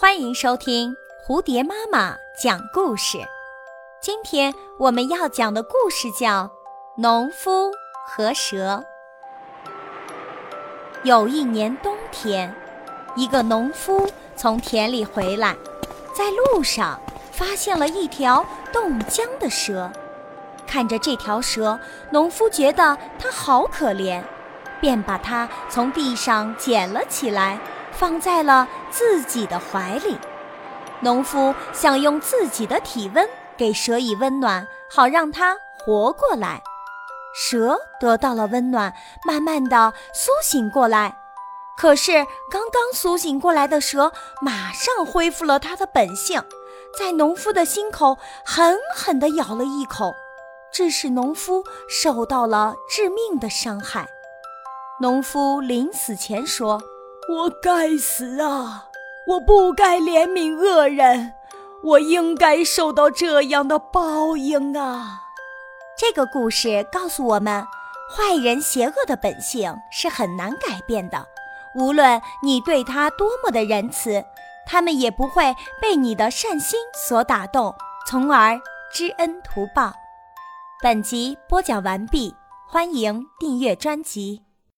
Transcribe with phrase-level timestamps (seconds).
[0.00, 3.18] 欢迎收听蝴蝶妈妈讲故事。
[4.00, 6.44] 今天我们要讲的故事叫
[6.96, 7.70] 《农夫
[8.06, 8.82] 和蛇》。
[11.02, 12.54] 有一年冬天，
[13.14, 15.54] 一个农夫从田里回来，
[16.14, 16.98] 在路上
[17.30, 19.92] 发现了一条冻僵的蛇。
[20.66, 21.78] 看着这条蛇，
[22.10, 24.22] 农夫觉得它好可怜，
[24.80, 27.60] 便把它从地上捡了起来。
[27.92, 30.18] 放在了自己的怀里，
[31.00, 36.62] 农夫想用自己的体温给蛇以温暖，好让它活过来。
[37.34, 38.92] 蛇得到了温暖，
[39.24, 41.16] 慢慢的苏醒过来。
[41.76, 42.12] 可是
[42.50, 46.42] 刚刚苏醒过来的蛇马上恢复了它的本性，
[46.98, 50.14] 在农夫的心口狠狠地咬了一口，
[50.72, 54.06] 致使农夫受到了致命的伤害。
[55.00, 56.80] 农夫临死前说。
[57.32, 58.88] 我该死啊！
[59.26, 61.32] 我不该怜悯恶人，
[61.82, 65.22] 我应该受到这样的报应啊！
[65.96, 67.66] 这个故事告诉我们，
[68.14, 71.26] 坏人邪恶的本性是很难改变的。
[71.74, 74.22] 无论你对他多么的仁慈，
[74.66, 77.74] 他们也不会被你的善心所打动，
[78.06, 78.60] 从而
[78.92, 79.94] 知恩图报。
[80.82, 82.34] 本集播讲完毕，
[82.68, 84.42] 欢迎订阅专辑。